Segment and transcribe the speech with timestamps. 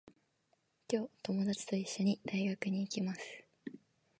[0.87, 3.21] 今日、ともだちといっしょに、大学に行きます。